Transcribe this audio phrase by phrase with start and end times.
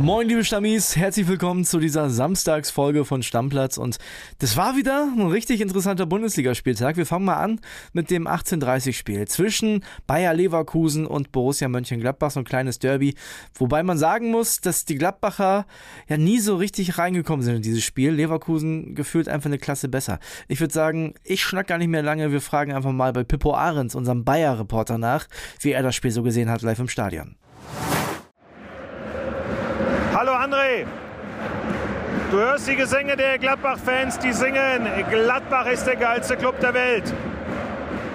[0.00, 3.76] Moin, liebe Stammis, herzlich willkommen zu dieser Samstagsfolge von Stammplatz.
[3.76, 3.98] Und
[4.38, 6.96] das war wieder ein richtig interessanter Bundesligaspieltag.
[6.96, 7.60] Wir fangen mal an
[7.92, 13.14] mit dem 18:30-Spiel zwischen Bayer Leverkusen und Borussia Mönchengladbach, so ein kleines Derby.
[13.52, 15.66] Wobei man sagen muss, dass die Gladbacher
[16.08, 18.12] ja nie so richtig reingekommen sind in dieses Spiel.
[18.12, 20.18] Leverkusen gefühlt einfach eine Klasse besser.
[20.48, 22.32] Ich würde sagen, ich schnack gar nicht mehr lange.
[22.32, 25.26] Wir fragen einfach mal bei Pippo Ahrens, unserem Bayer-Reporter, nach,
[25.60, 27.36] wie er das Spiel so gesehen hat live im Stadion.
[30.20, 30.84] Hallo André.
[32.30, 37.10] Du hörst die Gesänge der Gladbach-Fans, die singen, Gladbach ist der geilste Club der Welt.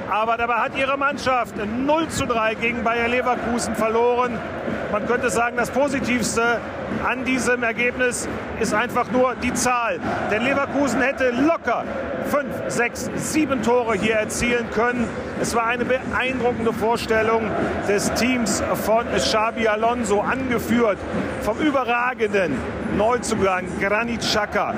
[0.07, 4.37] Aber dabei hat ihre Mannschaft 0 zu 3 gegen Bayer Leverkusen verloren.
[4.95, 6.61] Man könnte sagen, das Positivste
[7.05, 8.29] an diesem Ergebnis
[8.61, 9.99] ist einfach nur die Zahl.
[10.31, 11.83] Denn Leverkusen hätte locker
[12.31, 15.05] 5, 6, 7 Tore hier erzielen können.
[15.41, 17.51] Es war eine beeindruckende Vorstellung
[17.89, 20.97] des Teams von Xabi Alonso, angeführt
[21.41, 22.55] vom überragenden
[22.97, 24.75] Neuzugang Granit Xhaka.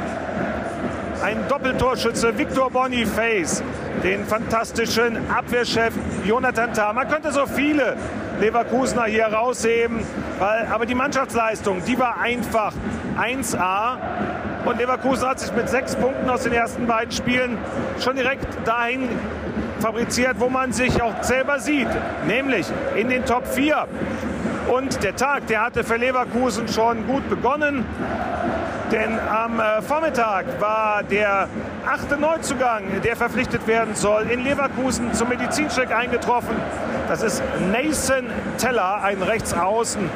[1.24, 3.62] Ein Doppeltorschütze Victor Boniface,
[4.04, 5.94] den fantastischen Abwehrchef
[6.26, 6.92] Jonathan Tah.
[6.94, 7.98] Man könnte so viele
[8.40, 10.00] Leverkusener hier rausheben,
[10.40, 12.74] weil, aber die Mannschaftsleistung, die war einfach
[13.20, 13.98] 1A.
[14.66, 17.58] Und Leverkusen hat sich mit sechs Punkten aus den ersten beiden Spielen
[18.00, 19.10] schon direkt dahin
[19.80, 21.88] fabriziert, wo man sich auch selber sieht,
[22.28, 23.88] nämlich in den Top 4.
[24.68, 27.86] Und der Tag, der hatte für Leverkusen schon gut begonnen.
[28.92, 31.50] Denn am äh, Vormittag war der
[31.86, 36.56] achte Neuzugang, der verpflichtet werden soll, in Leverkusen zum Medizincheck eingetroffen.
[37.10, 40.10] Das ist Nathan Teller, ein Rechtsaußen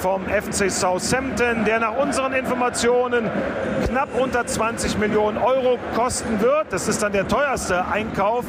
[0.00, 3.30] vom FC Southampton, der nach unseren Informationen
[3.86, 6.66] knapp unter 20 Millionen Euro kosten wird.
[6.70, 8.44] Das ist dann der teuerste Einkauf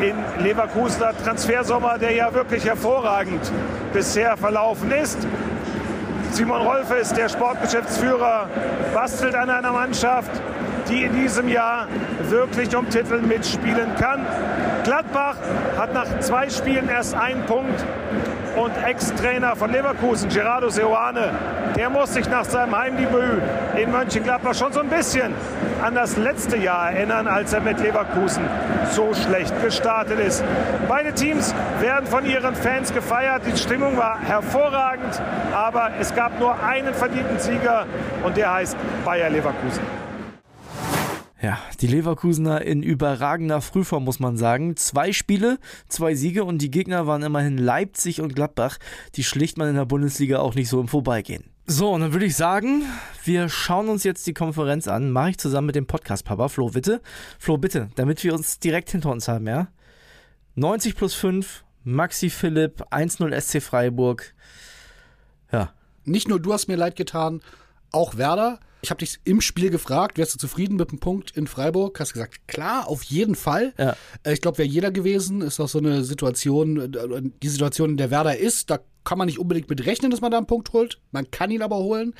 [0.00, 3.40] in Leverkusener Transfersommer, der ja wirklich hervorragend
[3.92, 5.18] bisher verlaufen ist.
[6.32, 8.48] Simon Rolfe ist der Sportgeschäftsführer,
[8.94, 10.30] bastelt an einer Mannschaft,
[10.88, 11.86] die in diesem Jahr
[12.30, 14.24] wirklich um Titel mitspielen kann.
[14.82, 15.36] Gladbach
[15.76, 17.84] hat nach zwei Spielen erst einen Punkt
[18.56, 21.30] und Ex-Trainer von Leverkusen, Gerardo Seoane,
[21.76, 23.42] der muss sich nach seinem Heimdebüt
[23.76, 25.34] in Mönchengladbach schon so ein bisschen
[25.82, 28.44] an das letzte Jahr erinnern, als er mit Leverkusen
[28.90, 30.44] so schlecht gestartet ist.
[30.88, 33.42] Beide Teams werden von ihren Fans gefeiert.
[33.46, 35.20] Die Stimmung war hervorragend,
[35.54, 37.86] aber es gab nur einen verdienten Sieger
[38.22, 40.01] und der heißt Bayer Leverkusen.
[41.42, 44.76] Ja, die Leverkusener in überragender Frühform, muss man sagen.
[44.76, 45.58] Zwei Spiele,
[45.88, 48.78] zwei Siege und die Gegner waren immerhin Leipzig und Gladbach.
[49.16, 51.42] Die schlicht man in der Bundesliga auch nicht so im Vorbeigehen.
[51.66, 52.84] So, und dann würde ich sagen,
[53.24, 55.10] wir schauen uns jetzt die Konferenz an.
[55.10, 57.00] Mache ich zusammen mit dem Podcast-Papa, Flo, bitte.
[57.40, 59.66] Flo, bitte, damit wir uns direkt hinter uns haben, ja?
[60.54, 64.32] 90 plus 5, Maxi Philipp, 1-0 SC Freiburg.
[65.50, 65.72] Ja.
[66.04, 67.40] Nicht nur du hast mir leid getan,
[67.90, 68.60] auch Werder.
[68.84, 72.00] Ich habe dich im Spiel gefragt, wärst du zufrieden mit dem Punkt in Freiburg?
[72.00, 73.72] Hast gesagt, klar, auf jeden Fall.
[73.78, 73.96] Ja.
[74.26, 75.40] Ich glaube, wäre jeder gewesen.
[75.40, 76.92] Ist auch so eine Situation,
[77.42, 80.32] die Situation, in der Werder ist, da kann man nicht unbedingt mit rechnen, dass man
[80.32, 81.00] da einen Punkt holt.
[81.12, 82.14] Man kann ihn aber holen.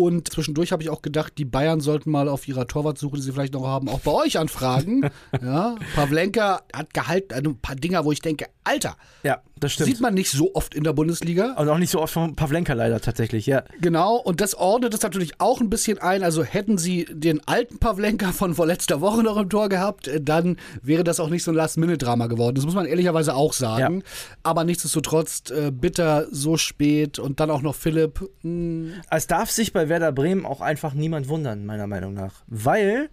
[0.00, 3.32] Und zwischendurch habe ich auch gedacht, die Bayern sollten mal auf ihrer Torwartsuche, die sie
[3.32, 5.10] vielleicht noch haben, auch bei euch anfragen.
[5.42, 9.90] ja, Pavlenka hat gehalten, also ein paar Dinger, wo ich denke, Alter, ja, das stimmt.
[9.90, 11.52] sieht man nicht so oft in der Bundesliga.
[11.58, 13.62] Und auch nicht so oft von Pavlenka leider tatsächlich, ja.
[13.82, 16.22] Genau, und das ordnet es natürlich auch ein bisschen ein.
[16.22, 20.56] Also hätten sie den alten Pavlenka von vorletzter Woche noch im Tor gehabt, äh, dann
[20.80, 22.54] wäre das auch nicht so ein Last-Minute-Drama geworden.
[22.54, 23.98] Das muss man ehrlicherweise auch sagen.
[23.98, 24.04] Ja.
[24.44, 28.30] Aber nichtsdestotrotz äh, bitter so spät und dann auch noch Philipp.
[28.42, 29.02] Mh.
[29.10, 32.42] Es darf sich bei Werder Bremen auch einfach niemand wundern, meiner Meinung nach.
[32.46, 33.10] Weil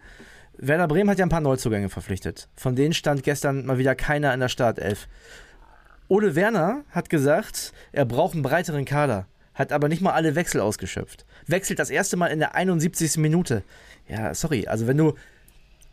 [0.58, 2.48] Werder Bremen hat ja ein paar Neuzugänge verpflichtet.
[2.56, 5.10] Von denen stand gestern mal wieder keiner in der Startelf.
[6.08, 10.62] Ole Werner hat gesagt, er braucht einen breiteren Kader, hat aber nicht mal alle Wechsel
[10.62, 11.26] ausgeschöpft.
[11.46, 13.18] Wechselt das erste Mal in der 71.
[13.18, 13.64] Minute.
[14.08, 15.16] Ja, sorry, also wenn du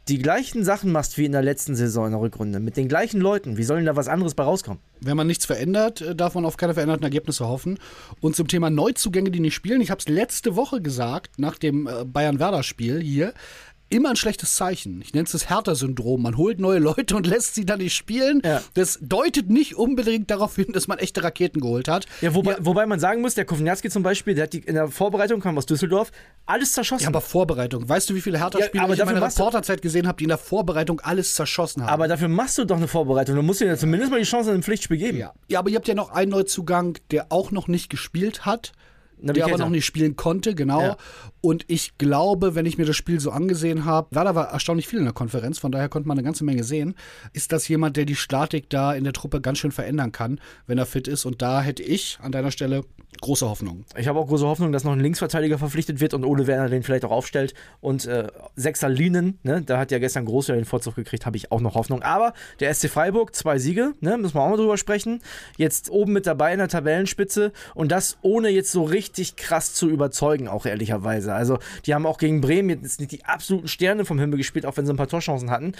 [0.09, 3.21] die gleichen Sachen machst wie in der letzten Saison in der Rückrunde, mit den gleichen
[3.21, 4.81] Leuten, wie soll denn da was anderes bei rauskommen?
[5.01, 7.79] Wenn man nichts verändert, äh, darf man auf keine veränderten Ergebnisse hoffen.
[8.21, 11.87] Und zum Thema Neuzugänge, die nicht spielen, ich habe es letzte Woche gesagt, nach dem
[11.87, 13.33] äh, Bayern-Werder-Spiel hier,
[13.95, 15.01] immer ein schlechtes Zeichen.
[15.01, 16.21] Ich nenne es das Hertha-Syndrom.
[16.23, 18.43] Man holt neue Leute und lässt sie dann nicht spielen.
[18.45, 18.61] Ja.
[18.75, 22.07] Das deutet nicht unbedingt darauf hin, dass man echte Raketen geholt hat.
[22.21, 22.59] Ja, wobei, ja.
[22.61, 25.57] wobei man sagen muss, der Kovnatski zum Beispiel, der hat die, in der Vorbereitung, kam
[25.57, 26.11] aus Düsseldorf,
[26.45, 27.05] alles zerschossen.
[27.05, 27.89] Ja, aber Vorbereitung.
[27.89, 31.01] Weißt du, wie viele Hertha-Spieler ich in meiner Reporterzeit gesehen habe, die in der Vorbereitung
[31.01, 31.91] alles zerschossen haben?
[31.91, 33.37] Aber dafür machst du doch eine Vorbereitung.
[33.37, 35.19] Du musst dir ja zumindest mal die Chance in einem Pflichtspiel geben.
[35.19, 35.33] Ja.
[35.49, 38.73] ja, aber ihr habt ja noch einen Neuzugang, der auch noch nicht gespielt hat
[39.19, 40.81] der aber noch nicht spielen konnte, genau.
[40.81, 40.97] Ja.
[41.41, 44.99] Und ich glaube, wenn ich mir das Spiel so angesehen habe, Werder war erstaunlich viel
[44.99, 46.95] in der Konferenz, von daher konnte man eine ganze Menge sehen,
[47.33, 50.79] ist das jemand, der die Statik da in der Truppe ganz schön verändern kann, wenn
[50.79, 51.25] er fit ist.
[51.25, 52.83] Und da hätte ich an deiner Stelle
[53.21, 53.85] große Hoffnung.
[53.97, 56.83] Ich habe auch große Hoffnung, dass noch ein Linksverteidiger verpflichtet wird und Ole Werner den
[56.83, 57.55] vielleicht auch aufstellt.
[57.81, 58.27] Und äh,
[58.57, 61.75] Sechser Linen, ne, da hat ja gestern Groß den Vorzug gekriegt, habe ich auch noch
[61.75, 62.03] Hoffnung.
[62.03, 65.21] Aber der SC Freiburg, zwei Siege, ne, müssen wir auch mal drüber sprechen.
[65.57, 69.04] Jetzt oben mit dabei in der Tabellenspitze und das ohne jetzt so richtig
[69.37, 71.35] krass zu überzeugen, auch ehrlicherweise.
[71.35, 74.77] Also die haben auch gegen Bremen jetzt nicht die absoluten Sterne vom Himmel gespielt, auch
[74.77, 75.73] wenn sie ein paar Torchancen hatten.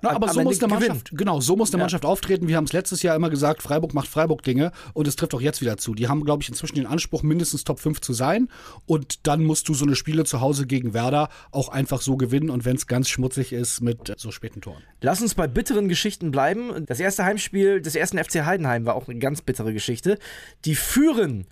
[0.00, 0.88] Na, aber so muss eine gewinnen.
[0.90, 1.84] Mannschaft, genau, so muss eine Ja.
[1.84, 2.46] Mannschaft auftreten.
[2.46, 5.60] Wir haben es letztes Jahr immer gesagt, Freiburg macht Freiburg-Dinge und es trifft auch jetzt
[5.60, 5.94] wieder zu.
[5.94, 8.48] Die haben, glaube ich, inzwischen den Anspruch, mindestens Top 5 zu sein.
[8.86, 12.48] Und dann musst du so eine Spiele zu Hause gegen Werder auch einfach so gewinnen
[12.48, 14.82] und wenn es ganz schmutzig ist mit so späten Toren.
[15.00, 16.86] Lass uns bei bitteren Geschichten bleiben.
[16.86, 20.18] Das erste Heimspiel des ersten FC Heidenheim war auch eine ganz bittere Geschichte.
[20.64, 21.46] Die führen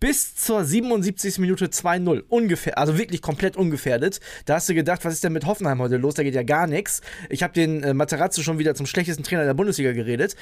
[0.00, 1.38] bis zur 77.
[1.38, 2.24] Minute 2-0.
[2.28, 4.20] Ungefähr, also wirklich komplett ungefährdet.
[4.46, 6.14] Da hast du gedacht, was ist denn mit Hoffenheim heute los?
[6.14, 7.02] Da geht ja gar nichts.
[7.28, 10.34] Ich habe den äh, Materazzo schon wieder zum schlechtesten Trainer der Bundesliga geredet.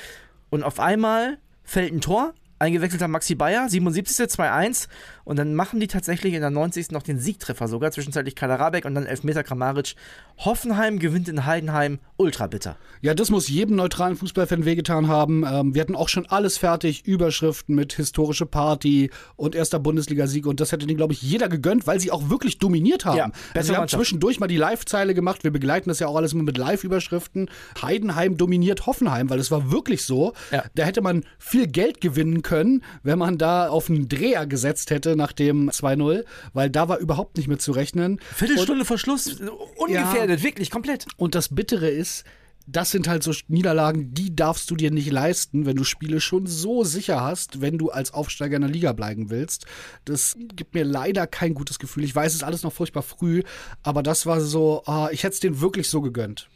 [0.49, 2.35] Und auf einmal fällt ein Tor.
[2.59, 4.19] Eingewechselter Maxi Bayer, 77.
[4.29, 4.89] 2-1.
[5.25, 6.91] Und dann machen die tatsächlich in der 90.
[6.91, 7.91] noch den Siegtreffer sogar.
[7.91, 9.95] Zwischenzeitlich Kaderabek und dann Elfmeter Kramaric.
[10.39, 11.99] Hoffenheim gewinnt in Heidenheim.
[12.17, 12.77] Ultra bitter.
[13.01, 15.45] Ja, das muss jedem neutralen Fußballfan wehgetan haben.
[15.47, 20.61] Ähm, wir hatten auch schon alles fertig, Überschriften mit historische Party und erster Bundesligasieg und
[20.61, 23.19] das hätte denen, glaube ich, jeder gegönnt, weil sie auch wirklich dominiert haben.
[23.19, 25.45] Ja, also wir haben zwischendurch mal die Live-Zeile gemacht.
[25.45, 27.51] Wir begleiten das ja auch alles immer mit Live-Überschriften.
[27.81, 30.33] Heidenheim dominiert Hoffenheim, weil es war wirklich so.
[30.51, 30.65] Ja.
[30.75, 35.17] Da hätte man viel Geld gewinnen können, wenn man da auf einen Dreher gesetzt hätte
[35.17, 38.21] nach dem 2-0, weil da war überhaupt nicht mit zu rechnen.
[38.35, 39.41] Viertelstunde vor Schluss.
[39.77, 41.07] Ungefährdet, wirklich, komplett.
[41.17, 42.25] Und das Bittere ist,
[42.71, 46.47] das sind halt so Niederlagen, die darfst du dir nicht leisten, wenn du Spiele schon
[46.47, 49.65] so sicher hast, wenn du als Aufsteiger in der Liga bleiben willst.
[50.05, 52.05] Das gibt mir leider kein gutes Gefühl.
[52.05, 53.43] Ich weiß, es ist alles noch furchtbar früh,
[53.83, 56.49] aber das war so, ah, ich hätte es denen wirklich so gegönnt.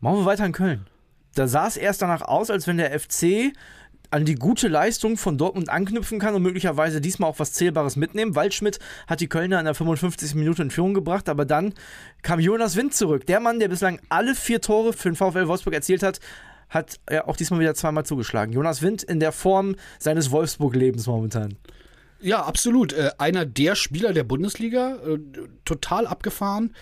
[0.00, 0.86] Machen wir weiter in Köln.
[1.36, 3.52] Da sah es erst danach aus, als wenn der FC
[4.16, 8.34] an die gute Leistung von Dortmund anknüpfen kann und möglicherweise diesmal auch was Zählbares mitnehmen.
[8.34, 10.34] Waldschmidt hat die Kölner in der 55.
[10.34, 11.74] Minute in Führung gebracht, aber dann
[12.22, 13.26] kam Jonas Wind zurück.
[13.26, 16.20] Der Mann, der bislang alle vier Tore für den VfL Wolfsburg erzielt hat,
[16.70, 18.54] hat ja auch diesmal wieder zweimal zugeschlagen.
[18.54, 21.58] Jonas Wind in der Form seines Wolfsburg-Lebens momentan.
[22.18, 22.94] Ja, absolut.
[22.94, 25.18] Äh, einer der Spieler der Bundesliga, äh,
[25.66, 26.74] total abgefahren.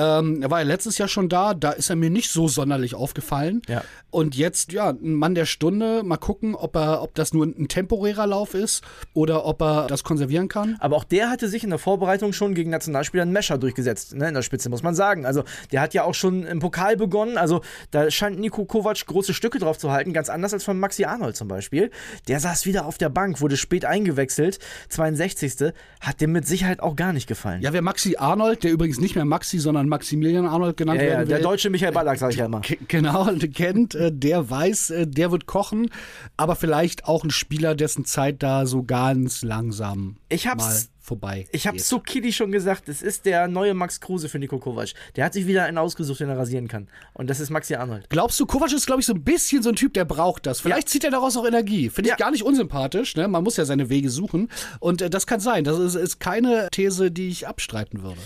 [0.00, 2.94] Ähm, er war ja letztes Jahr schon da, da ist er mir nicht so sonderlich
[2.94, 3.60] aufgefallen.
[3.68, 3.82] Ja.
[4.08, 7.68] Und jetzt, ja, ein Mann der Stunde, mal gucken, ob er, ob das nur ein
[7.68, 8.82] temporärer Lauf ist
[9.12, 10.76] oder ob er das konservieren kann.
[10.80, 14.28] Aber auch der hatte sich in der Vorbereitung schon gegen Nationalspieler einen Mescher durchgesetzt, ne,
[14.28, 15.26] in der Spitze, muss man sagen.
[15.26, 17.36] Also der hat ja auch schon im Pokal begonnen.
[17.36, 17.60] Also
[17.90, 21.36] da scheint Nico Kovac große Stücke drauf zu halten, ganz anders als von Maxi Arnold
[21.36, 21.90] zum Beispiel.
[22.26, 25.74] Der saß wieder auf der Bank, wurde spät eingewechselt, 62.
[26.00, 27.60] Hat dem mit Sicherheit auch gar nicht gefallen.
[27.60, 31.10] Ja, wer Maxi Arnold, der übrigens nicht mehr Maxi, sondern Maximilian Arnold genannt Ja, ja,
[31.18, 32.62] werden der will, deutsche Michael Ballack, sag ich ja immer.
[32.88, 35.90] Genau, kennt, äh, der weiß, äh, der wird kochen,
[36.38, 41.48] aber vielleicht auch ein Spieler, dessen Zeit da so ganz langsam Ich hab's- mal vorbei.
[41.50, 41.84] Ich habe geht.
[41.86, 44.90] zu Kili schon gesagt, es ist der neue Max Kruse für Nico Kovac.
[45.16, 46.86] Der hat sich wieder einen ausgesucht, den er rasieren kann.
[47.14, 48.08] Und das ist Maxi Arnold.
[48.10, 50.60] Glaubst du, Kovac ist, glaube ich, so ein bisschen so ein Typ, der braucht das.
[50.60, 51.90] Vielleicht zieht er daraus auch Energie.
[51.90, 52.16] Finde ich Ja.
[52.16, 53.16] gar nicht unsympathisch.
[53.16, 53.26] Ne?
[53.26, 54.50] Man muss ja seine Wege suchen.
[54.78, 55.64] Und äh, das kann sein.
[55.64, 58.20] Das ist, ist keine These, die ich abstreiten würde.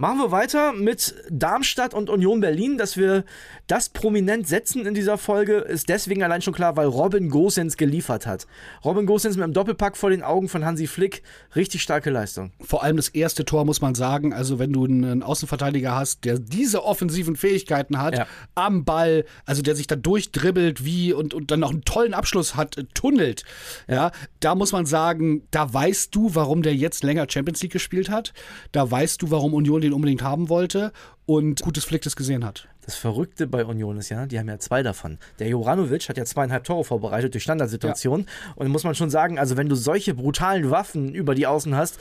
[0.00, 2.78] Machen wir weiter mit Darmstadt und Union Berlin.
[2.78, 3.24] Dass wir
[3.66, 8.24] das prominent setzen in dieser Folge, ist deswegen allein schon klar, weil Robin Gosens geliefert
[8.24, 8.46] hat.
[8.84, 11.24] Robin Gosens mit einem Doppelpack vor den Augen von Hansi Flick.
[11.56, 12.52] Richtig starke Leistung.
[12.60, 14.32] Vor allem das erste Tor muss man sagen.
[14.32, 18.26] Also, wenn du einen Außenverteidiger hast, der diese offensiven Fähigkeiten hat, Ja.
[18.54, 22.54] am Ball, also der sich da durchdribbelt wie und, und dann noch einen tollen Abschluss
[22.54, 23.42] hat, äh, tunnelt.
[23.88, 28.10] Ja, da muss man sagen, da weißt du, warum der jetzt länger Champions League gespielt
[28.10, 28.32] hat.
[28.70, 30.92] Da weißt du, warum Union den unbedingt haben wollte
[31.26, 32.68] und gutes Flick das gesehen hat.
[32.84, 35.18] Das Verrückte bei Union ist ja, die haben ja zwei davon.
[35.38, 38.26] Der Joranovic hat ja zweieinhalb Tore vorbereitet durch Standardsituationen.
[38.56, 41.76] Und da muss man schon sagen, also wenn du solche brutalen Waffen über die Außen
[41.76, 41.98] hast,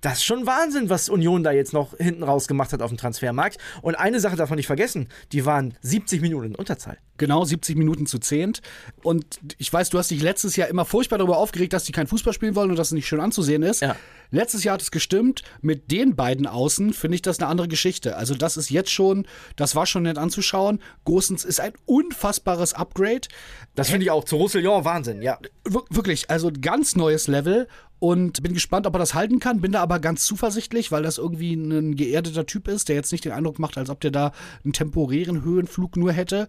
[0.00, 2.98] das ist schon Wahnsinn, was Union da jetzt noch hinten raus gemacht hat auf dem
[2.98, 3.58] Transfermarkt.
[3.82, 6.98] Und eine Sache darf man nicht vergessen, die waren 70 Minuten in Unterzahl.
[7.18, 8.60] Genau, 70 Minuten zu zehnt.
[9.02, 12.06] Und ich weiß, du hast dich letztes Jahr immer furchtbar darüber aufgeregt, dass die kein
[12.06, 13.80] Fußball spielen wollen und dass es nicht schön anzusehen ist.
[13.80, 13.96] Ja.
[14.30, 15.42] Letztes Jahr hat es gestimmt.
[15.62, 18.16] Mit den beiden Außen finde ich das eine andere Geschichte.
[18.16, 20.80] Also, das ist jetzt schon, das war schon nett anzuschauen.
[21.04, 23.28] Gosens ist ein unfassbares Upgrade.
[23.74, 25.38] Das finde ich auch zu Roussillon Wahnsinn, ja.
[25.66, 27.68] Wir- Wirklich, also ein ganz neues Level.
[27.98, 29.60] Und bin gespannt, ob er das halten kann.
[29.60, 33.24] Bin da aber ganz zuversichtlich, weil das irgendwie ein geerdeter Typ ist, der jetzt nicht
[33.24, 34.32] den Eindruck macht, als ob der da
[34.64, 36.48] einen temporären Höhenflug nur hätte.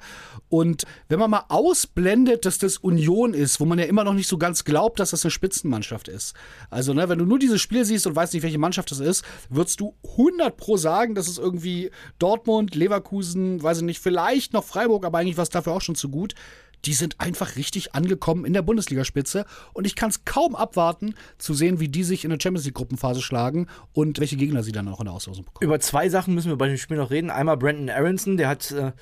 [0.49, 4.27] Und wenn man mal ausblendet, dass das Union ist, wo man ja immer noch nicht
[4.27, 6.33] so ganz glaubt, dass das eine Spitzenmannschaft ist.
[6.69, 9.23] Also, ne, wenn du nur dieses Spiel siehst und weißt nicht, welche Mannschaft das ist,
[9.49, 14.63] würdest du 100 pro sagen, dass es irgendwie Dortmund, Leverkusen, weiß ich nicht, vielleicht noch
[14.63, 16.35] Freiburg, aber eigentlich war es dafür auch schon zu gut
[16.87, 21.53] die sind einfach richtig angekommen in der Bundesligaspitze und ich kann es kaum abwarten zu
[21.53, 24.87] sehen, wie die sich in der Champions League Gruppenphase schlagen und welche Gegner sie dann
[24.87, 25.65] auch in der Auslosung bekommen.
[25.65, 27.29] Über zwei Sachen müssen wir bei dem Spiel noch reden.
[27.29, 28.93] Einmal Brandon Aronson, der hat äh,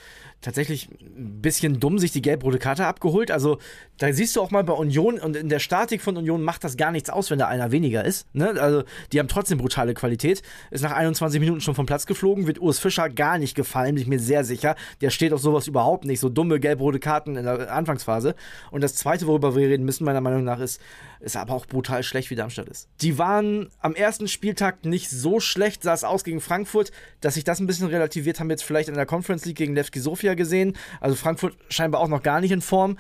[0.46, 3.32] tatsächlich ein bisschen dumm sich die gelb-rote Karte abgeholt.
[3.32, 3.58] Also
[3.98, 6.78] da siehst du auch mal bei Union und in der Statik von Union macht das
[6.78, 8.28] gar nichts aus, wenn da einer weniger ist.
[8.34, 8.62] Ne?
[8.62, 10.44] Also die haben trotzdem brutale Qualität.
[10.70, 14.04] Ist nach 21 Minuten schon vom Platz geflogen, wird Urs Fischer gar nicht gefallen, bin
[14.04, 14.76] ich mir sehr sicher.
[15.02, 16.20] Der steht auf sowas überhaupt nicht.
[16.20, 18.36] So dumme gelb-rote Karten in der Anfangsphase.
[18.70, 20.80] Und das zweite, worüber wir reden müssen, meiner Meinung nach, ist,
[21.26, 22.88] ist aber auch brutal schlecht, wie Darmstadt ist.
[23.02, 27.44] Die waren am ersten Spieltag nicht so schlecht, sah es aus gegen Frankfurt, dass sich
[27.44, 30.78] das ein bisschen relativiert haben, jetzt vielleicht in der Conference League gegen Levski Sofia gesehen.
[31.02, 32.98] Also Frankfurt scheinbar auch noch gar nicht in Form.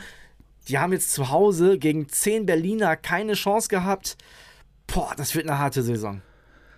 [0.67, 4.17] Die haben jetzt zu Hause gegen 10 Berliner keine Chance gehabt.
[4.87, 6.21] Boah, das wird eine harte Saison.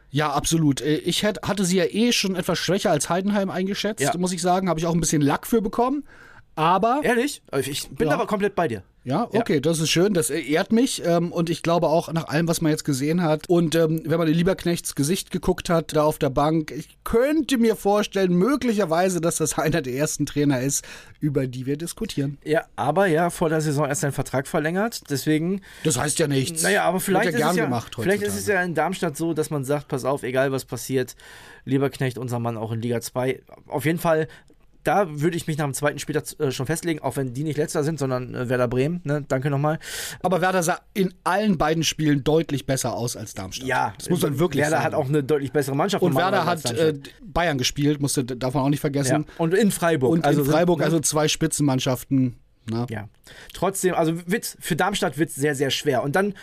[0.10, 0.82] Ja, absolut.
[0.82, 4.18] Äh, ich hatte sie ja eh schon etwas schwächer als Heidenheim eingeschätzt, ja.
[4.18, 4.68] muss ich sagen.
[4.68, 6.04] Habe ich auch ein bisschen Lack für bekommen.
[6.56, 7.00] Aber.
[7.04, 7.42] Ehrlich?
[7.66, 8.14] Ich bin ja.
[8.14, 8.84] aber komplett bei dir.
[9.08, 9.60] Ja, okay, ja.
[9.62, 12.74] das ist schön, das ehrt mich ähm, und ich glaube auch nach allem, was man
[12.74, 16.30] jetzt gesehen hat und ähm, wenn man in Lieberknechts Gesicht geguckt hat, da auf der
[16.30, 20.84] Bank, ich könnte mir vorstellen, möglicherweise, dass das einer der ersten Trainer ist,
[21.22, 22.38] über die wir diskutieren.
[22.44, 25.62] Ja, aber ja, vor der Saison erst seinen Vertrag verlängert, deswegen...
[25.86, 26.62] Das heißt ja nichts.
[26.64, 29.50] Naja, aber vielleicht, ja ist, es ja, vielleicht ist es ja in Darmstadt so, dass
[29.50, 31.16] man sagt, pass auf, egal was passiert,
[31.64, 34.28] Lieberknecht, unser Mann auch in Liga 2, auf jeden Fall
[34.88, 37.58] da würde ich mich nach dem zweiten Spieltag äh, schon festlegen, auch wenn die nicht
[37.58, 39.02] letzter sind, sondern äh, Werder Bremen.
[39.04, 39.24] Ne?
[39.28, 39.80] Danke nochmal.
[40.22, 43.68] Aber Werder sah in allen beiden Spielen deutlich besser aus als Darmstadt.
[43.68, 44.86] Ja, das muss man wirklich Werder sagen.
[44.86, 46.02] hat auch eine deutlich bessere Mannschaft.
[46.04, 49.26] Und Werder hat äh, Bayern gespielt, musste davon auch nicht vergessen.
[49.28, 49.34] Ja.
[49.38, 50.12] Und in Freiburg.
[50.12, 50.86] Und also in Freiburg, sind, ne?
[50.86, 52.38] also zwei Spitzenmannschaften.
[52.70, 52.86] Na?
[52.90, 53.10] Ja.
[53.54, 56.04] Trotzdem, also wird's, für Darmstadt wird es sehr, sehr schwer.
[56.04, 56.34] Und dann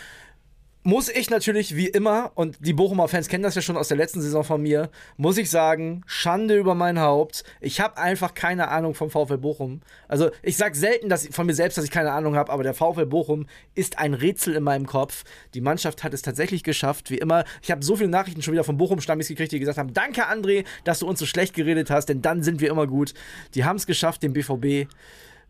[0.85, 3.97] muss ich natürlich wie immer, und die Bochumer Fans kennen das ja schon aus der
[3.97, 7.43] letzten Saison von mir, muss ich sagen, Schande über mein Haupt.
[7.62, 9.81] Ich habe einfach keine Ahnung vom VfL Bochum.
[10.09, 12.75] Also ich sage selten dass von mir selbst, dass ich keine Ahnung habe, aber der
[12.75, 15.25] VfL Bochum ist ein Rätsel in meinem Kopf.
[15.55, 17.45] Die Mannschaft hat es tatsächlich geschafft, wie immer.
[17.62, 20.67] Ich habe so viele Nachrichten schon wieder von Bochum-Stammis gekriegt, die gesagt haben, danke André,
[20.85, 23.14] dass du uns so schlecht geredet hast, denn dann sind wir immer gut.
[23.55, 24.87] Die haben es geschafft, dem BVB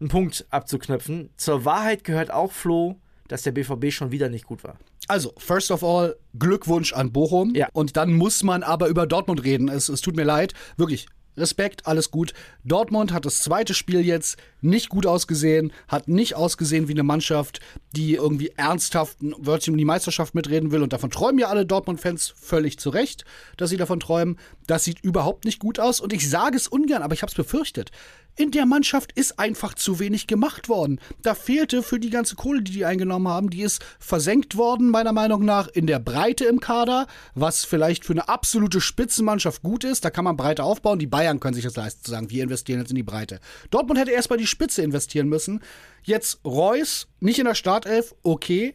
[0.00, 1.30] einen Punkt abzuknöpfen.
[1.36, 2.96] Zur Wahrheit gehört auch, Flo,
[3.28, 4.78] dass der BVB schon wieder nicht gut war.
[5.08, 7.54] Also, first of all, Glückwunsch an Bochum.
[7.54, 7.68] Ja.
[7.72, 9.68] Und dann muss man aber über Dortmund reden.
[9.68, 10.54] Es, es tut mir leid.
[10.76, 12.32] Wirklich, Respekt, alles gut.
[12.64, 17.60] Dortmund hat das zweite Spiel jetzt nicht gut ausgesehen, hat nicht ausgesehen wie eine Mannschaft,
[17.92, 20.82] die irgendwie ernsthaft ein Wörtchen um die Meisterschaft mitreden will.
[20.82, 23.24] Und davon träumen ja alle Dortmund-Fans völlig zu Recht,
[23.56, 24.38] dass sie davon träumen.
[24.66, 26.00] Das sieht überhaupt nicht gut aus.
[26.00, 27.90] Und ich sage es ungern, aber ich habe es befürchtet.
[28.36, 30.98] In der Mannschaft ist einfach zu wenig gemacht worden.
[31.22, 35.12] Da fehlte für die ganze Kohle, die die eingenommen haben, die ist versenkt worden, meiner
[35.12, 40.04] Meinung nach, in der Breite im Kader, was vielleicht für eine absolute Spitzenmannschaft gut ist.
[40.04, 40.98] Da kann man Breite aufbauen.
[40.98, 43.40] Die Bayern können sich das leisten, zu sagen, wir investieren jetzt in die Breite.
[43.70, 45.60] Dortmund hätte erstmal die Spitze investieren müssen.
[46.02, 48.74] Jetzt Reus, nicht in der Startelf, okay.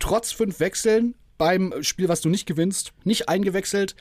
[0.00, 3.94] Trotz fünf Wechseln beim Spiel, was du nicht gewinnst, nicht eingewechselt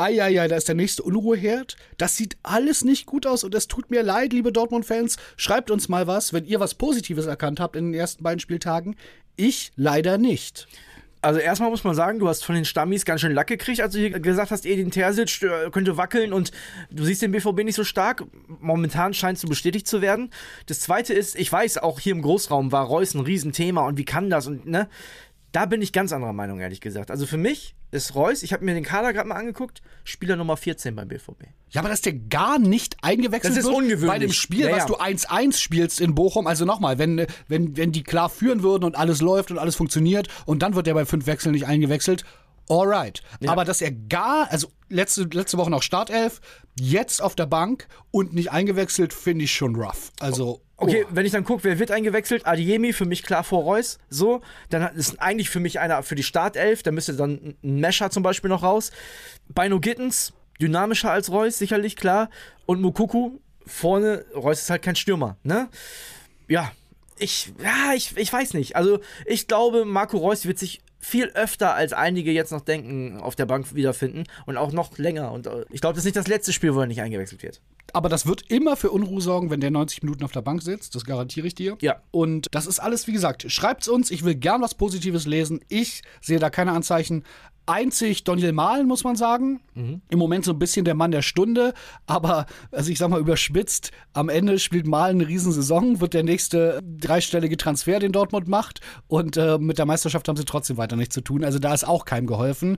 [0.00, 1.76] Eieiei, da ist der nächste Unruheherd.
[1.98, 5.18] Das sieht alles nicht gut aus und es tut mir leid, liebe Dortmund-Fans.
[5.36, 8.96] Schreibt uns mal was, wenn ihr was Positives erkannt habt in den ersten beiden Spieltagen.
[9.36, 10.68] Ich leider nicht.
[11.22, 13.92] Also erstmal muss man sagen, du hast von den Stammis ganz schön Lack gekriegt, als
[13.92, 16.50] du hier gesagt hast, Edin Terzic äh, könnte wackeln und
[16.90, 18.24] du siehst den BVB nicht so stark.
[18.46, 20.30] Momentan scheinst du bestätigt zu werden.
[20.66, 24.06] Das zweite ist, ich weiß, auch hier im Großraum war Reus ein Riesenthema und wie
[24.06, 24.88] kann das und ne?
[25.52, 27.10] Da bin ich ganz anderer Meinung, ehrlich gesagt.
[27.10, 30.56] Also für mich ist Reus, ich habe mir den Kader gerade mal angeguckt, Spieler Nummer
[30.56, 31.42] 14 beim BVB.
[31.70, 34.08] Ja, aber dass der gar nicht eingewechselt das ist wird ungewöhnlich.
[34.08, 34.76] bei dem Spiel, ja, ja.
[34.76, 36.46] was du 1-1 spielst in Bochum.
[36.46, 40.28] Also nochmal, wenn, wenn, wenn die klar führen würden und alles läuft und alles funktioniert
[40.46, 42.24] und dann wird der bei fünf Wechseln nicht eingewechselt,
[42.70, 43.22] alright.
[43.40, 43.50] Ja.
[43.50, 46.40] Aber dass er gar, also letzte, letzte Woche noch Startelf,
[46.78, 50.12] jetzt auf der Bank und nicht eingewechselt, finde ich schon rough.
[50.20, 50.60] Also.
[50.76, 51.10] Okay, oh.
[51.12, 52.46] wenn ich dann gucke, wer wird eingewechselt?
[52.46, 53.98] Adiemi, für mich klar vor Reus.
[54.08, 56.82] So, dann ist eigentlich für mich einer für die Startelf.
[56.82, 58.90] Da müsste dann ein Mescher zum Beispiel noch raus.
[59.48, 62.30] Bino Gittens, dynamischer als Reus, sicherlich klar.
[62.64, 65.68] Und Mukuku, vorne, Reus ist halt kein Stürmer, ne?
[66.48, 66.72] Ja,
[67.18, 68.76] ich, ja, ich, ich weiß nicht.
[68.76, 73.34] Also, ich glaube, Marco Reus wird sich viel öfter als einige jetzt noch denken, auf
[73.34, 75.32] der Bank wiederfinden und auch noch länger.
[75.32, 77.60] Und äh, ich glaube, das ist nicht das letzte Spiel, wo er nicht eingewechselt wird.
[77.92, 80.94] Aber das wird immer für Unruhe sorgen, wenn der 90 Minuten auf der Bank sitzt.
[80.94, 81.76] Das garantiere ich dir.
[81.80, 81.96] Ja.
[82.10, 84.10] Und das ist alles, wie gesagt, schreibt's uns.
[84.10, 85.60] Ich will gern was Positives lesen.
[85.68, 87.24] Ich sehe da keine Anzeichen.
[87.66, 89.60] Einzig Daniel Mahlen, muss man sagen.
[90.08, 91.72] Im Moment so ein bisschen der Mann der Stunde.
[92.06, 96.80] Aber, also ich sag mal, überspitzt, am Ende spielt Mahlen eine Riesensaison, wird der nächste
[96.82, 98.80] dreistellige Transfer, den Dortmund macht.
[99.06, 101.44] Und äh, mit der Meisterschaft haben sie trotzdem weiter nichts zu tun.
[101.44, 102.76] Also da ist auch keinem geholfen.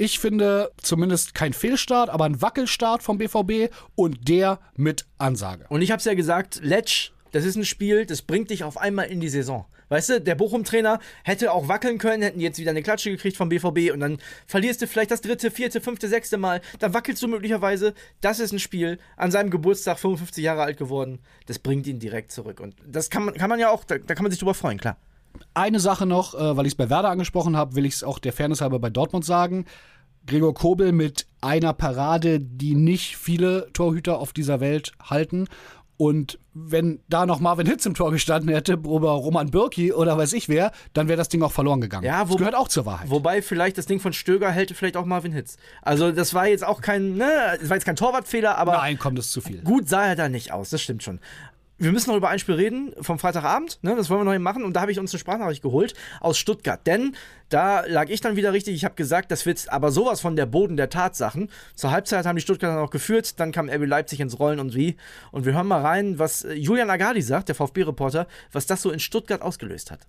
[0.00, 5.66] Ich finde zumindest kein Fehlstart, aber ein Wackelstart vom BVB und der mit Ansage.
[5.68, 8.78] Und ich habe es ja gesagt, Letsch, das ist ein Spiel, das bringt dich auf
[8.78, 9.66] einmal in die Saison.
[9.90, 13.50] Weißt du, der Bochum-Trainer hätte auch wackeln können, hätten jetzt wieder eine Klatsche gekriegt vom
[13.50, 14.16] BVB und dann
[14.46, 16.62] verlierst du vielleicht das dritte, vierte, fünfte, sechste Mal.
[16.78, 17.92] Dann wackelst du möglicherweise.
[18.22, 21.18] Das ist ein Spiel, an seinem Geburtstag 55 Jahre alt geworden.
[21.44, 22.60] Das bringt ihn direkt zurück.
[22.60, 24.78] Und das kann man, kann man ja auch, da, da kann man sich drüber freuen,
[24.78, 24.96] klar.
[25.54, 28.18] Eine Sache noch, äh, weil ich es bei Werder angesprochen habe, will ich es auch
[28.18, 29.64] der Fairness halber bei Dortmund sagen.
[30.26, 35.48] Gregor Kobel mit einer Parade, die nicht viele Torhüter auf dieser Welt halten.
[35.96, 40.32] Und wenn da noch Marvin Hitz im Tor gestanden hätte, oder Roman Birki oder weiß
[40.32, 42.06] ich wer, dann wäre das Ding auch verloren gegangen.
[42.06, 43.10] Ja, wo- das gehört auch zur Wahrheit.
[43.10, 45.58] Wobei vielleicht das Ding von Stöger hält vielleicht auch Marvin Hitz.
[45.82, 47.28] Also das war jetzt auch kein, ne,
[47.60, 49.60] das war jetzt kein Torwartfehler, aber Nein, kommt es zu viel.
[49.62, 51.20] gut sah er da nicht aus, das stimmt schon.
[51.80, 54.44] Wir müssen noch über ein Spiel reden vom Freitagabend, ne, das wollen wir noch eben
[54.44, 54.64] machen.
[54.64, 57.16] Und da habe ich uns eine Sprachnachricht geholt aus Stuttgart, denn
[57.48, 60.44] da lag ich dann wieder richtig, ich habe gesagt, das wird aber sowas von der
[60.44, 61.50] Boden der Tatsachen.
[61.74, 64.98] Zur Halbzeit haben die Stuttgarter noch geführt, dann kam RB Leipzig ins Rollen und wie.
[65.32, 68.90] Und wir hören mal rein, was äh, Julian Agadi sagt, der VfB-Reporter, was das so
[68.90, 70.00] in Stuttgart ausgelöst hat.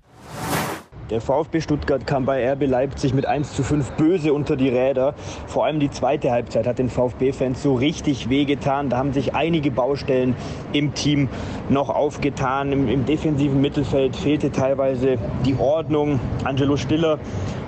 [1.11, 5.13] Der VfB Stuttgart kam bei RB Leipzig mit 1 zu 5 böse unter die Räder.
[5.45, 8.89] Vor allem die zweite Halbzeit hat den VfB-Fans so richtig wehgetan.
[8.89, 10.37] Da haben sich einige Baustellen
[10.71, 11.27] im Team
[11.67, 12.71] noch aufgetan.
[12.71, 16.21] Im, Im defensiven Mittelfeld fehlte teilweise die Ordnung.
[16.45, 17.19] Angelo Stiller,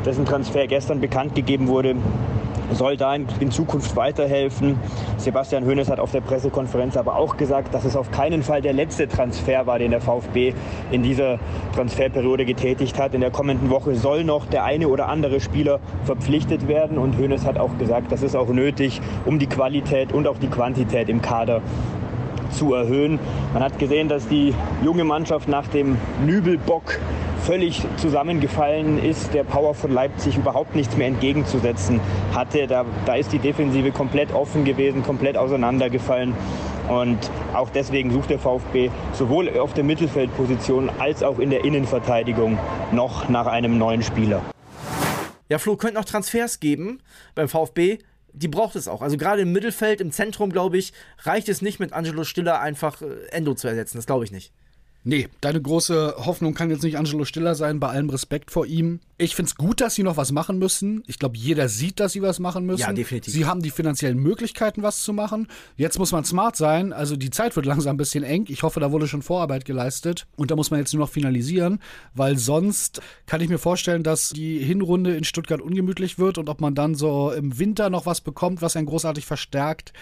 [0.06, 1.96] dessen Transfer gestern bekannt gegeben wurde,
[2.76, 4.78] soll da in, Zukunft weiterhelfen.
[5.18, 8.74] Sebastian Hoeneß hat auf der Pressekonferenz aber auch gesagt, dass es auf keinen Fall der
[8.74, 10.54] letzte Transfer war, den der VfB
[10.92, 11.40] in dieser
[11.76, 13.14] Transferperiode getätigt hat.
[13.14, 17.46] In der kommenden Woche soll noch der eine oder andere Spieler verpflichtet werden und Hoeneß
[17.46, 21.22] hat auch gesagt, das ist auch nötig, um die Qualität und auch die Quantität im
[21.22, 21.62] Kader
[22.54, 23.20] zu erhöhen.
[23.54, 24.54] Man hat gesehen, dass die
[24.84, 27.00] junge Mannschaft nach dem Nübelbock
[27.44, 32.00] völlig zusammengefallen ist, der Power von Leipzig überhaupt nichts mehr entgegenzusetzen
[32.34, 32.68] hatte.
[32.68, 36.34] Da, da ist die Defensive komplett offen gewesen, komplett auseinandergefallen.
[36.88, 37.18] Und
[37.54, 42.58] auch deswegen sucht der VfB sowohl auf der Mittelfeldposition als auch in der Innenverteidigung
[42.92, 44.42] noch nach einem neuen Spieler.
[45.50, 47.02] Ja, Flo, könnte noch Transfers geben
[47.36, 48.00] beim VfB.
[48.32, 49.02] Die braucht es auch.
[49.02, 53.02] Also gerade im Mittelfeld, im Zentrum, glaube ich, reicht es nicht mit Angelo Stiller einfach
[53.02, 53.98] äh, Endo zu ersetzen.
[53.98, 54.54] Das glaube ich nicht.
[55.06, 59.02] Nee, deine große Hoffnung kann jetzt nicht Angelo Stiller sein, bei allem Respekt vor ihm.
[59.18, 61.04] Ich find's gut, dass sie noch was machen müssen.
[61.08, 62.82] Ich glaube, jeder sieht, dass sie was machen müssen.
[62.82, 63.34] Ja, definitiv.
[63.34, 65.48] Sie haben die finanziellen Möglichkeiten, was zu machen.
[65.76, 66.94] Jetzt muss man smart sein.
[66.94, 68.46] Also die Zeit wird langsam ein bisschen eng.
[68.48, 70.26] Ich hoffe, da wurde schon Vorarbeit geleistet.
[70.38, 71.80] Und da muss man jetzt nur noch finalisieren,
[72.14, 76.62] weil sonst kann ich mir vorstellen, dass die Hinrunde in Stuttgart ungemütlich wird und ob
[76.62, 79.94] man dann so im Winter noch was bekommt, was einen großartig verstärkt.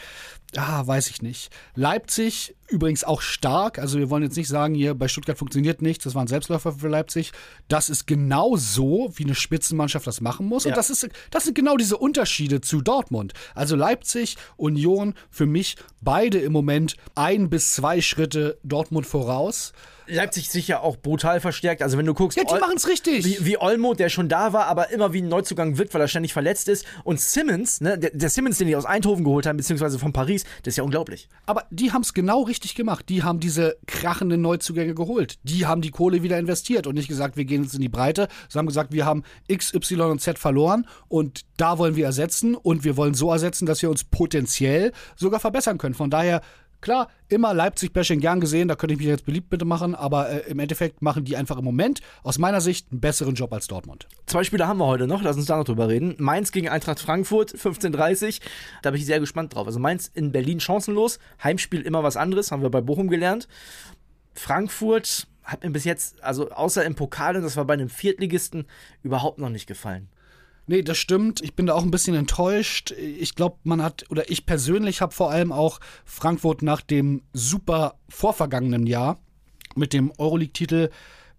[0.57, 1.49] Ah, weiß ich nicht.
[1.75, 3.79] Leipzig übrigens auch stark.
[3.79, 6.73] Also wir wollen jetzt nicht sagen, hier bei Stuttgart funktioniert nichts, das war ein Selbstläufer
[6.73, 7.31] für Leipzig.
[7.67, 10.65] Das ist genau so, wie eine Spitzenmannschaft das machen muss.
[10.65, 10.71] Ja.
[10.71, 13.33] Und das, ist, das sind genau diese Unterschiede zu Dortmund.
[13.55, 19.73] Also Leipzig, Union, für mich beide im Moment ein bis zwei Schritte Dortmund voraus.
[20.12, 21.82] Leipzig sich ja auch brutal verstärkt.
[21.82, 23.26] Also wenn du guckst, Ja, die Ol- machen's richtig.
[23.26, 26.08] Wie, wie Olmo, der schon da war, aber immer wie ein Neuzugang wirkt, weil er
[26.08, 26.86] ständig verletzt ist.
[27.04, 30.43] Und Simmons, ne, der, der Simmons, den die aus Eindhoven geholt haben, beziehungsweise von Paris,
[30.63, 31.30] das ist ja unglaublich.
[31.45, 33.10] Aber die haben es genau richtig gemacht.
[33.10, 35.38] Die haben diese krachenden Neuzugänge geholt.
[35.43, 38.28] Die haben die Kohle wieder investiert und nicht gesagt, wir gehen jetzt in die Breite.
[38.50, 42.56] Sie haben gesagt, wir haben X, Y und Z verloren und da wollen wir ersetzen
[42.56, 45.93] und wir wollen so ersetzen, dass wir uns potenziell sogar verbessern können.
[45.93, 46.41] Von daher,
[46.81, 50.49] klar, immer Leipzig-Bashing gern gesehen, da könnte ich mich jetzt beliebt bitte machen, aber äh,
[50.49, 54.07] im Endeffekt machen die einfach im Moment aus meiner Sicht einen besseren Job als Dortmund.
[54.25, 56.15] Zwei Spiele haben wir heute noch, lass uns da noch drüber reden.
[56.17, 58.41] Mainz gegen Eintracht Frankfurt, 15.30
[58.81, 59.67] Da bin ich sehr gespannt drauf.
[59.67, 63.47] Also Mainz in Berlin chancenlos, Heimspiel immer was anderes, haben wir bei Bochum gelernt.
[64.33, 68.65] Frankfurt hat mir bis jetzt, also außer im Pokal, und das war bei einem Viertligisten,
[69.03, 70.09] überhaupt noch nicht gefallen.
[70.71, 71.41] Nee, das stimmt.
[71.41, 72.91] Ich bin da auch ein bisschen enttäuscht.
[72.91, 77.95] Ich glaube, man hat, oder ich persönlich habe vor allem auch Frankfurt nach dem super
[78.07, 79.19] vorvergangenen Jahr
[79.75, 80.89] mit dem Euroleague-Titel,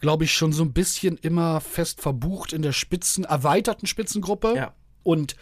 [0.01, 4.53] glaube ich, schon so ein bisschen immer fest verbucht in der Spitzen, erweiterten Spitzengruppe.
[4.55, 4.75] Ja.
[5.03, 5.35] Und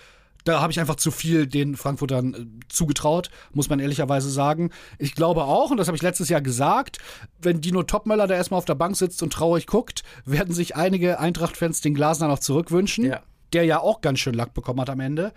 [0.45, 4.71] da habe ich einfach zu viel den Frankfurtern äh, zugetraut, muss man ehrlicherweise sagen.
[4.99, 6.99] Ich glaube auch, und das habe ich letztes Jahr gesagt,
[7.43, 11.19] wenn Dino Topmöller da erstmal auf der Bank sitzt und traurig guckt, werden sich einige
[11.19, 13.23] Eintracht-Fans den Glasner noch zurückwünschen Ja.
[13.53, 15.33] Der ja auch ganz schön Lack bekommen hat am Ende.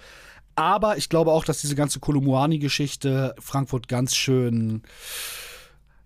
[0.56, 4.84] Aber ich glaube auch, dass diese ganze Kolumuani-Geschichte Frankfurt ganz schön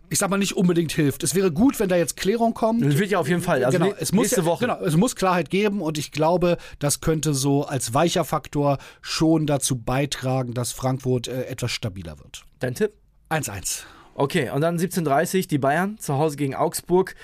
[0.10, 1.24] ich sag mal, nicht unbedingt hilft.
[1.24, 2.84] Es wäre gut, wenn da jetzt Klärung kommt.
[2.86, 3.64] Das wird ja auf jeden Fall.
[3.64, 4.66] Also genau, es muss, nächste Woche.
[4.66, 9.48] Genau, es muss Klarheit geben und ich glaube, das könnte so als weicher Faktor schon
[9.48, 12.46] dazu beitragen, dass Frankfurt äh, etwas stabiler wird.
[12.60, 12.94] Dein Tipp?
[13.30, 13.82] 1-1.
[14.16, 17.16] Okay, und dann 17.30 die Bayern zu Hause gegen Augsburg.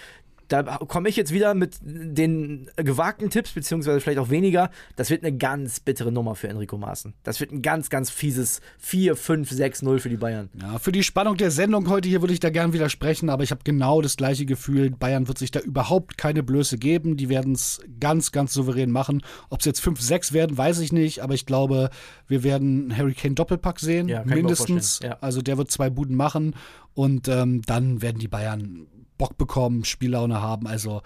[0.47, 4.69] Da komme ich jetzt wieder mit den gewagten Tipps, beziehungsweise vielleicht auch weniger.
[4.95, 7.13] Das wird eine ganz bittere Nummer für Enrico Maaßen.
[7.23, 10.49] Das wird ein ganz, ganz fieses 4, 5, 6, 0 für die Bayern.
[10.61, 13.51] Ja, für die Spannung der Sendung heute hier würde ich da gern widersprechen, aber ich
[13.51, 14.91] habe genau das gleiche Gefühl.
[14.91, 17.17] Bayern wird sich da überhaupt keine Blöße geben.
[17.17, 19.23] Die werden es ganz, ganz souverän machen.
[19.49, 21.89] Ob es jetzt 5, 6 werden, weiß ich nicht, aber ich glaube,
[22.27, 24.99] wir werden einen Harry Kane Doppelpack sehen, Ja, mindestens.
[25.01, 25.17] ja.
[25.21, 26.55] Also der wird zwei Buden machen
[26.93, 28.87] und ähm, dann werden die Bayern
[29.23, 30.67] Bock bekommen, Spiellaune haben.
[30.67, 31.01] Also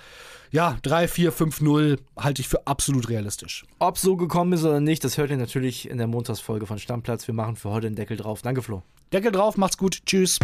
[0.49, 3.63] ja, 3, 4, 5, 0 halte ich für absolut realistisch.
[3.77, 7.27] Ob so gekommen ist oder nicht, das hört ihr natürlich in der Montagsfolge von Stammplatz.
[7.27, 8.41] Wir machen für heute den Deckel drauf.
[8.41, 8.81] Danke, Flo.
[9.13, 10.39] Deckel drauf, macht's gut, tschüss.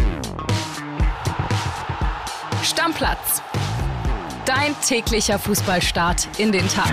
[2.62, 3.42] Stammplatz.
[4.46, 6.92] Dein täglicher Fußballstart in den Tag.